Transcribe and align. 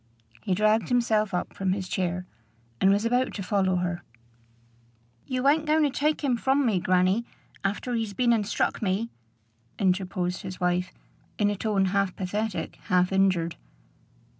He 0.41 0.55
dragged 0.55 0.89
himself 0.89 1.31
up 1.31 1.53
from 1.53 1.73
his 1.73 1.87
chair, 1.87 2.25
and 2.81 2.89
was 2.89 3.05
about 3.05 3.35
to 3.35 3.43
follow 3.43 3.75
her. 3.75 4.01
"You 5.27 5.47
ain't 5.47 5.67
going 5.67 5.83
to 5.83 5.91
take 5.91 6.23
him 6.23 6.37
from 6.37 6.65
me, 6.65 6.79
grannie, 6.79 7.23
after 7.63 7.93
he's 7.93 8.13
been 8.15 8.33
and 8.33 8.47
struck 8.47 8.81
me?" 8.81 9.11
interposed 9.77 10.41
his 10.41 10.59
wife, 10.59 10.91
in 11.37 11.51
a 11.51 11.55
tone 11.55 11.85
half 11.85 12.15
pathetic, 12.15 12.77
half 12.85 13.11
injured. 13.11 13.57